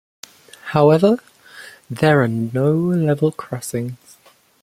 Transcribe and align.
However, 0.69 1.19
there 1.87 2.23
are 2.23 2.27
no 2.27 2.71
level 2.73 3.31
crossings. 3.31 4.17